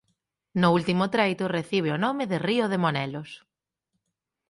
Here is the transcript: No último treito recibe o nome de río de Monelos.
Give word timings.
No 0.61 0.67
último 0.77 1.03
treito 1.15 1.45
recibe 1.57 1.89
o 1.95 2.01
nome 2.05 2.23
de 2.31 2.37
río 2.47 2.65
de 2.71 2.81
Monelos. 2.83 3.29